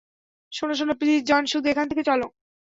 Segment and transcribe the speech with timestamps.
[0.51, 2.25] শোনো, শোনো-- please John, শুধু এখান থেকে চলো।